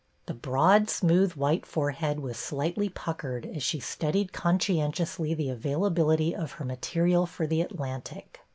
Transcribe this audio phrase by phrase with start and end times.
[0.25, 6.53] The broad, smooth white forehead was slightly puckered as she studied conscientiously the availability of
[6.53, 8.39] her material for The Atlantic.